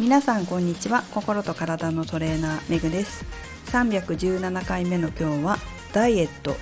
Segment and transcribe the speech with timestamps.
[0.00, 1.04] 皆さんこんにちは。
[1.12, 3.24] 心と体のトレーナーめぐです。
[3.66, 5.56] 317回目の今日は
[5.92, 6.56] ダイエット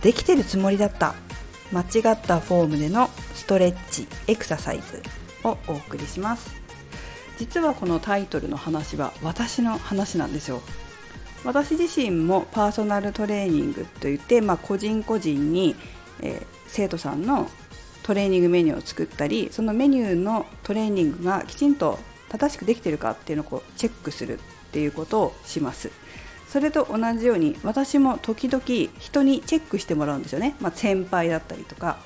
[0.00, 1.14] できてるつもりだった
[1.70, 5.02] 間違ったフォームでのストレッチエクササイズ
[5.44, 6.50] をお送りします。
[7.36, 10.62] 実はこのタイトルの話は私の話なんですよ。
[11.44, 15.76] 私自身もパーソナルトレーニングといって、まあ、個人個人に、
[16.22, 17.50] えー、生徒さんの
[18.02, 24.40] トレーニングメニューを作ったりそのメニューのトレーニングがきちんと正しくできてるかっていうのをこうチェックするっ
[24.72, 25.90] ていうことをします。
[26.48, 28.62] それと同じように私も時々
[28.98, 31.98] 人にチェックしてもらうんですよね、まあ、先輩だったりとか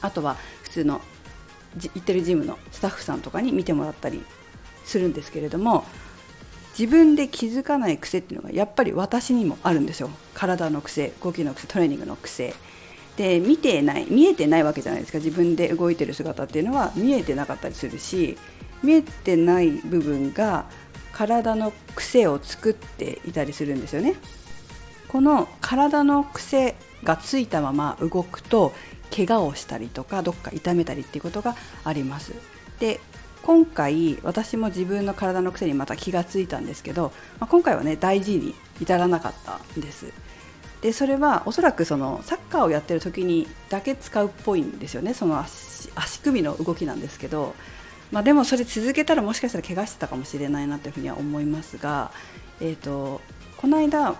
[0.00, 1.00] あとは普通の
[1.76, 4.24] 行ってるジムのスタッフさんとかに見てもらったり
[4.84, 5.84] するんですけれども
[6.78, 10.10] 自分で気づかない癖っていうのがやっぱり私にもあるんですよ。
[10.34, 12.54] 体の癖動きの癖トレーニングの癖。
[13.16, 15.18] で見てない見えてないわけじゃないですか。
[15.18, 18.38] 自分で動いてる姿っていうのは見えてなかったりするし
[18.82, 20.66] 見えてない部分が
[21.12, 24.14] 体の癖を作っていたりするんですよね。
[25.08, 26.74] この体の癖
[27.04, 28.72] がついたまま動くと
[29.14, 32.32] 怪我をしたりとかどっか痛めたりっていうことがあります。
[32.80, 33.00] で
[33.42, 40.12] 今回私も自分の体の癖にまた気がついたんですけど、まあ、今回はね大事に至らなかったんです。
[40.80, 45.12] でそれはおそらくそのサッカーをやってる時にだけ使うっぽいんですよね。
[45.14, 47.54] その足足首の動きなんですけど
[48.12, 52.12] まあ、でもそれ続けたらもしかしたら怪我してたかもしれないなというふうには思いますが、
[52.60, 53.22] えーと、
[53.56, 54.14] この間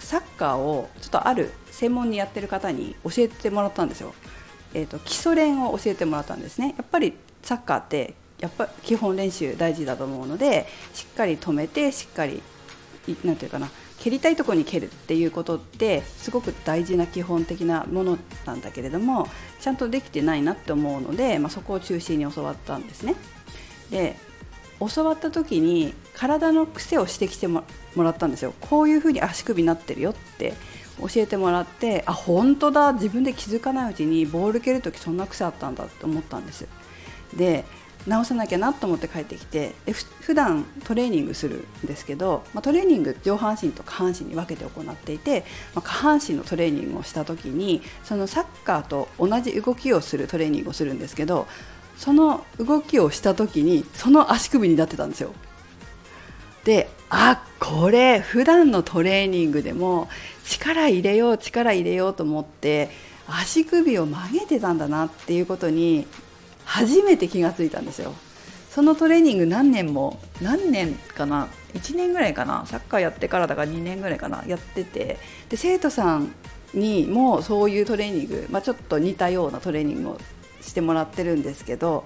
[0.00, 4.14] サッカーをちょっとある専門にやってる方に教えてもらったんですよ。
[4.74, 6.74] えーと、基礎練を教えてもらったんですね。
[6.76, 12.42] やっぱりサッカーってやっぱ基本練習大事だと思うのでしっかり止めてしっかり
[13.24, 19.28] なんていうかな蹴りたいところに蹴るっていうことってすごく大事な基本的なものなんだけれども
[19.60, 23.16] ちゃんとできてないなって思うので、まあ、そこを中心に教わったんですね。
[23.90, 24.16] で
[24.80, 27.64] 教わった時に体の癖を指摘しても
[27.96, 28.54] らったんですよ。
[28.60, 30.54] こういうふうに足首になってるよって
[31.00, 32.92] 教えてもらってあ本当だ。
[32.92, 36.68] 自分で気づかないうちにボール蹴る時そんな癖あったんだって思ったんです。
[37.36, 37.64] で
[38.08, 51.46] 直さなきゃなと思って帰ってきてで普段トレーニングするんですけど、まあ、トレーニング上半身と下半身に分けて行っていて、まあ、下半身のトレーニングをした時にそのサッカーと同じ動きをするトレーニングをするんですけど
[51.96, 55.32] その動きをした時にその足首になってたんですよ。
[56.64, 60.08] であこれ普段のトレーニングでも
[60.44, 62.90] 力入れよう力入れようと思って
[63.26, 66.06] 足首を曲げてたんだなっていうことに
[66.68, 68.12] 初めて気がついたんですよ。
[68.70, 72.66] そのトレーニング何年も何年かな？1年ぐらいかな？
[72.66, 74.44] サッカーやってからだから2年ぐらいかな？
[74.46, 75.18] やってて。
[75.48, 76.32] で生徒さん
[76.74, 80.18] にもそういうトレーニング、まあ、ちょっと似たようなトレーニングを
[80.60, 82.04] してもらってるんですけど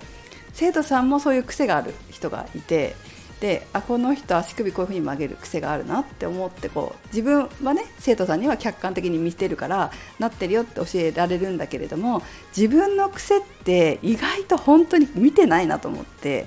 [0.53, 2.95] 生徒さんもそういう癖がある人がいて
[3.43, 12.23] であこの人足首こういう風に曲げる癖があるなって思ってこう自分はね生徒さんには客観的に見てるからなってるよって教えられるんだけれども
[12.57, 16.47] 自分の癖って意外と本当に見てないなと思って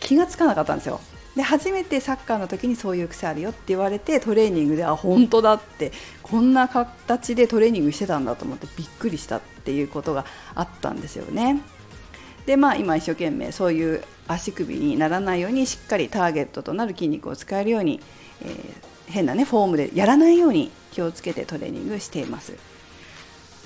[0.00, 1.00] 気がつかなかったんですよ。
[1.36, 10.24] で初めてサッカーの時にそういう癖あるよって言われてトレーニングであ本当だってこんな形でトレーニングしてたんだと思ってびっくりしたっていうことが
[10.56, 11.62] あったんですよね。
[12.46, 18.00] でまあ今一生懸命そういう足首にならないようにしっかりターゲットとなる筋肉を使えるように、
[18.42, 22.76] えー、変なねフォームでやらないように気をつけてトレーニングしています。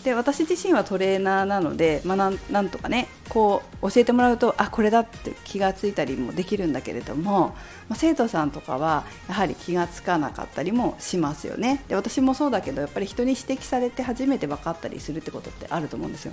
[0.02, 7.54] で私自身はトレーナーなので、まあ、なんとかねこう教えてもらうとあこれだって気がついたりもできるんだけれども、
[7.88, 16.32] まあ、生徒さんとかはやはり気がつかなかったりもしますよねで私もそうだけどやっぱり人に指摘されて初めて分かったりするってことってあると思うんですよ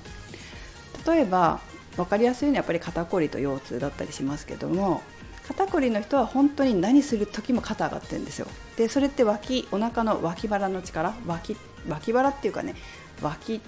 [1.06, 1.60] 例えば
[1.98, 5.02] 分かりやすいのはやっぱり肩こりと腰痛だったりしますけども
[5.48, 8.48] 肩こりの人は本当に何する時も肩上がってるんですよ。
[8.76, 11.56] でそれって脇お腹の脇腹の力脇
[11.88, 12.76] 脇腹っていうかね
[13.22, 13.62] 脇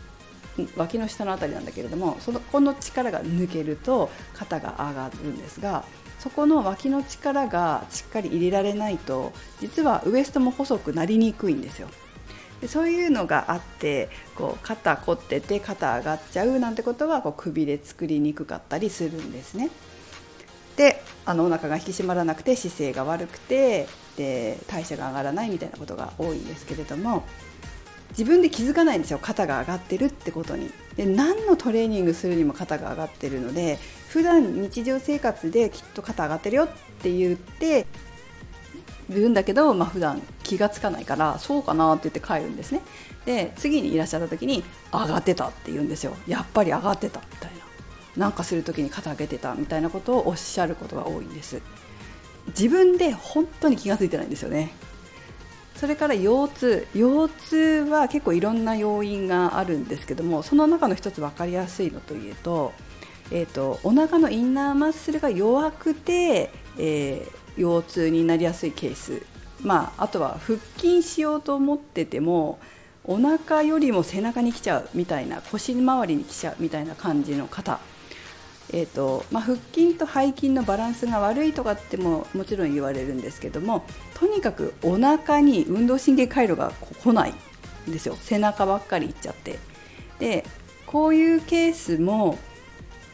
[0.76, 5.86] 脇の下の辺りなんだけれどもそのこの力が抜けると肩が上がるんですが
[6.20, 11.88] そこの脇の力がしっかり入れられないと実はウエストも細くなりにくいんですよ。
[12.62, 19.70] でそういうのがあってこう肩凝ってて肩上がっちゃうなんてことはこう首で作りにくかったりするんですね。
[20.76, 27.24] であのお腹が引き締まらなくて姿勢が悪くてで代謝が上がらないみたいなことが多いんですけれども
[28.12, 33.78] 自分で気づかないんですよ肩が上がってるってことにで何のトレーニングするにも肩が上がってるので
[34.08, 36.68] 普段日常生活できっと肩上がってるよっ
[37.02, 37.86] て言って
[39.10, 42.82] 言うんだけど、まあ普段気がつかないからそうかなって言って帰るんですね。
[43.26, 46.16] で次にいらっしゃった時に上がってたって言うんですよ。
[46.28, 47.52] やっぱり上がってたみたい
[48.18, 48.26] な。
[48.26, 51.62] なんかする時に肩上げてたみたいなことをおっしゃることが多いんです。
[52.48, 54.72] 自分で本当に気が付いてないんですよね。
[55.76, 56.88] それから腰痛。
[56.94, 57.58] 腰痛
[57.90, 62.74] は結構いろんな要因があるんですけどもその中の一つ分かりやすいのというと,、
[63.32, 69.22] えーと、お腹のインナーマッスルが弱くて、えー、腰痛になりやすいケース、
[69.62, 72.60] まあ、あとは腹筋しようと思ってても
[73.04, 77.80] お腹よりも背中に来ちゃうみたいな腰回りに来ちゃうみたいな感じの方。
[78.72, 83.84] えーとまあ、腹筋と背筋のバランスが悪いとかってももちろん言われるんですけども
[84.14, 86.72] とにかくお腹に運動神経回路が
[87.04, 87.34] 来ない
[87.90, 88.16] んですよ。
[88.22, 89.58] 背中ばっかりいっちゃって。
[90.20, 90.46] で
[90.86, 92.38] こういうケースも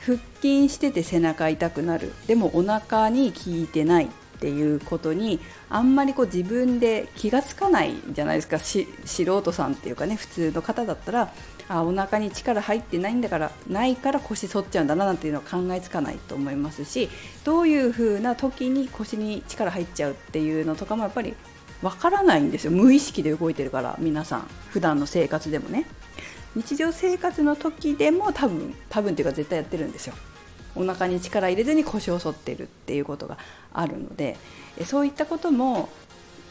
[0.01, 2.11] 腹筋してて背中痛くなる。
[2.27, 4.05] でもお腹に効いてない。
[4.05, 5.39] っっていうことに
[5.69, 8.59] あんまりこう自分で気が付かないじゃないですか。
[8.59, 11.31] 素人さんっていうかね普通の方だったら
[11.67, 17.09] あお腹に力入ってないんだからないから腰反っちゃうんだななんていうのは考えつかないと思いますし
[17.43, 21.33] どういう風な時に腰に力入っちゃうっていうのとかもやっぱり
[21.81, 22.71] わからないんですよ。
[22.71, 24.47] 無意識で動いてるから皆さん。
[24.69, 25.85] 普段の生活でもね。
[26.55, 30.15] 日常生活の時でも多分多分っていうか絶対やってるんですよ。
[30.75, 33.37] お腹に力入れずに腰を反ってるっていうことが
[33.73, 34.37] あるので
[34.85, 35.89] そういったことも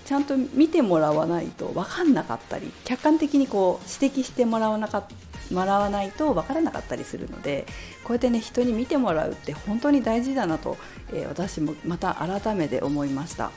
[0.04, 5.08] ちゃんと見てもらわないと分かんなかったり客観的にこう指摘してもらわなか
[5.50, 7.66] もらわないと分からなかったりするので
[8.02, 10.76] こうやってね人に見てもらうって本当に大事だなと、
[11.12, 13.50] えー、私もまた改めて思いました。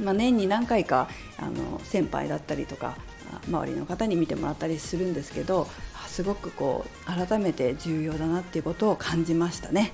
[0.00, 2.96] まあ、年に何回かあの先輩だったりとか
[3.48, 5.68] 周りの方に見てもらったりするんですけど
[6.06, 9.92] すごくこう改めて重要だなっていうことを感じましたね。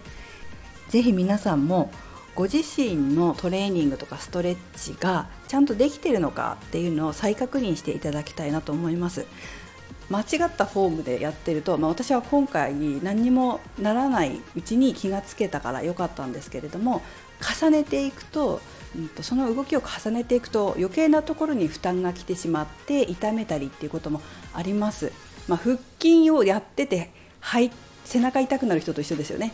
[0.88, 1.90] ぜひ皆さんも
[2.34, 9.26] ご自身のトレーニングとかストレッチがちゃんとできてるのかっていうのを再確認していただきたいなと思います
[10.10, 17.02] 間違ったフォームでやってると、まあ、私は今回何にもならないうちに気がつけたから良かったんですけれども
[17.60, 18.60] 重ねていくと
[19.22, 24.20] その動きを重ねていくと余計なところに負担が来てしまって痛めたりっていうことも
[24.52, 25.12] あります、
[25.48, 27.10] まあ、腹筋をやってて、
[28.04, 29.52] 背中痛くなる人と一緒ですよね。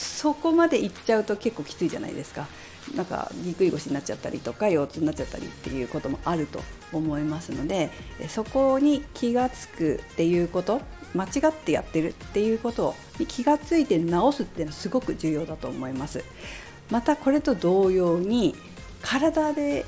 [0.00, 2.48] そこまでいっちゃうと結構きついじゃないですか。
[2.96, 6.62] なんかぎっくり腰になっちゃったりとか腰痛になっちゃったりっていうこともあると
[6.92, 7.90] 思いますので
[8.28, 10.80] そこに気が付くっていうこと
[11.14, 16.24] 間違ってやってるっていうことに気が付いて直すっていうのはすごく重要だと思います。
[16.90, 18.56] またこれと同様に
[19.02, 19.84] 体で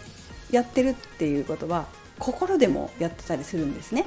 [0.51, 1.87] やってるっていうことは
[2.19, 4.05] 心でもやってたりするんですね。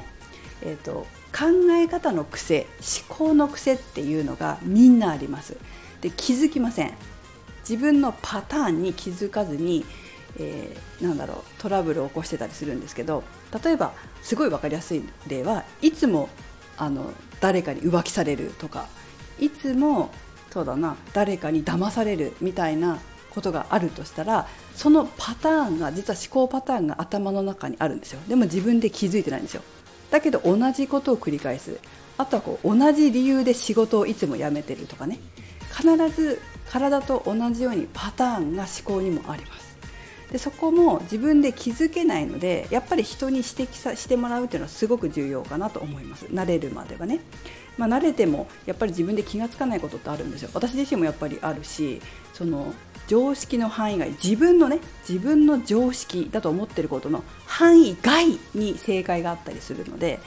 [0.61, 1.05] えーと、
[1.37, 2.67] 考え方の癖
[3.07, 5.57] 思考の癖っていうのがみんなあります。
[6.05, 6.93] で気づきません。
[7.67, 9.83] 自分のパターンに気づかずに、
[10.37, 13.23] えー、なんだろうトラブルを起こしてたりするんですけど
[13.63, 13.91] 例えば
[14.21, 16.29] すごい分かりやすい例はいつも
[16.77, 18.85] あの誰かに浮気されるとか
[19.39, 20.11] いつも
[20.51, 22.99] そうだな誰かに騙されるみたいな
[23.31, 28.19] ことがあるとしたらそのパターンが実は思考パターンが頭の中にあるんですよ。
[28.27, 29.63] でも自分で気づいてないんですよ。
[30.11, 31.79] だけど同じことを繰り返す。
[32.17, 35.19] あとはこう同じ理由で仕事をいつも辞めてるとかね。
[35.71, 39.65] 必ず体と同じようにパターンが思考にもあります。
[40.31, 46.25] でそこも自分で気づけないのでやっぱり人に指摘さしてもらうっていうのはすごく重要かなと思います。
[46.25, 47.19] 慣れるまではね、
[47.77, 50.49] まあ、慣れてもやっぱり自分で気がつかないことってあるんですよ。
[50.53, 52.01] 私自身もやっぱりあるし
[52.33, 52.73] その
[53.07, 58.25] 常識の範囲外自分のね自分の常識だと思ってることの範囲外
[58.55, 60.19] に正解があったりするので、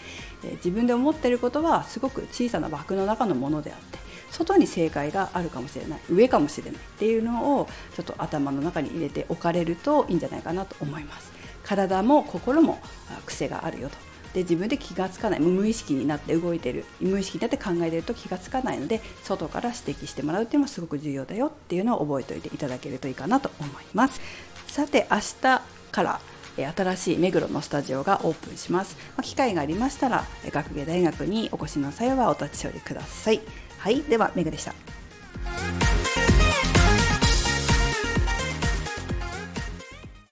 [0.44, 3.98] え、自分で思ってることはすごく小さな枠の中のものであって
[4.30, 11.32] 外に正解があるかもしれない上かもしれないっていうのをちょっと頭の中に入れておかれるといいんじゃないかなと思います。
[11.64, 12.78] 体も心も
[13.26, 13.96] 癖があるよと。
[14.34, 16.84] で自分で気がつかない無意識になって動いてる。
[17.00, 24.20] 無意識になって考えてると気がつかないので外から指摘してもらうっていうのはすごく重要だよっていうのを覚えておいていただけるといいかなと思います。
[24.66, 26.20] さて明日から
[26.56, 33.67] 新しい目黒のスタジオがオープンします、ま機会がありましたら学芸大学にお越しの際はお立ち寄りください。
[33.78, 34.74] はいではメグでした。